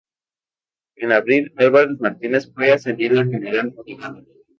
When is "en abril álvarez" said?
0.95-1.99